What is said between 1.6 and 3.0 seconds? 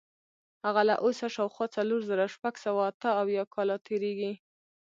څلور زره شپږ سوه